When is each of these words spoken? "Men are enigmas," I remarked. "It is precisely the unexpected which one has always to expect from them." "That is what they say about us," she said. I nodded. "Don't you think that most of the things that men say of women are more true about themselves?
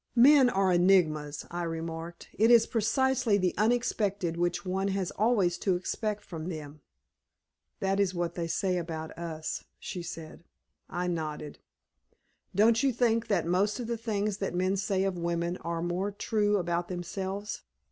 "Men 0.15 0.49
are 0.49 0.71
enigmas," 0.71 1.45
I 1.51 1.61
remarked. 1.61 2.29
"It 2.33 2.49
is 2.49 2.65
precisely 2.65 3.37
the 3.37 3.53
unexpected 3.55 4.35
which 4.35 4.65
one 4.65 4.87
has 4.87 5.11
always 5.11 5.59
to 5.59 5.75
expect 5.75 6.23
from 6.23 6.49
them." 6.49 6.81
"That 7.81 7.99
is 7.99 8.15
what 8.15 8.33
they 8.33 8.47
say 8.47 8.77
about 8.79 9.15
us," 9.15 9.63
she 9.77 10.01
said. 10.01 10.43
I 10.89 11.05
nodded. 11.05 11.59
"Don't 12.55 12.81
you 12.81 12.91
think 12.91 13.27
that 13.27 13.45
most 13.45 13.79
of 13.79 13.85
the 13.85 13.95
things 13.95 14.37
that 14.37 14.55
men 14.55 14.75
say 14.75 15.03
of 15.03 15.19
women 15.19 15.57
are 15.57 15.83
more 15.83 16.09
true 16.11 16.57
about 16.57 16.87
themselves? 16.87 17.61